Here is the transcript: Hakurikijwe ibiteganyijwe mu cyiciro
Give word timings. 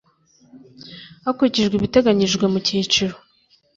Hakurikijwe 1.25 1.73
ibiteganyijwe 1.75 2.45
mu 2.53 2.59
cyiciro 2.65 3.15